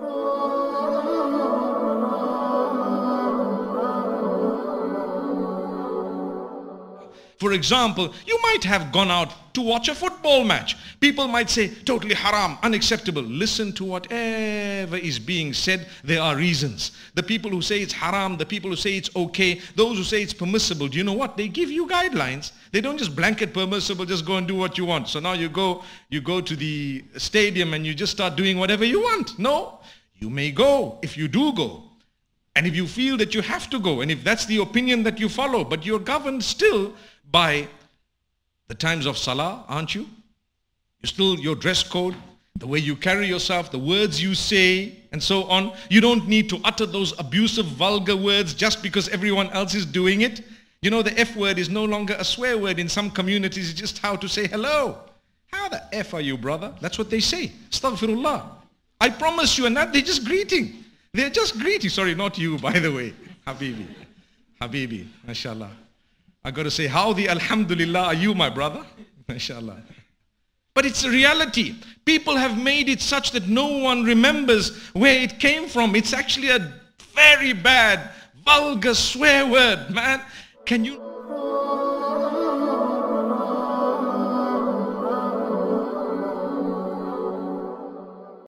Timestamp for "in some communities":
52.78-53.70